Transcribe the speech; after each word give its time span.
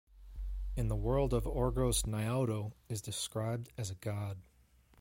In 0.75 0.87
the 0.87 0.95
world 0.95 1.31
of 1.31 1.43
Orgos 1.43 2.05
Naoto 2.07 2.73
is 2.89 3.03
described 3.03 3.69
as 3.77 3.91
a 3.91 3.93
"God". 3.93 4.39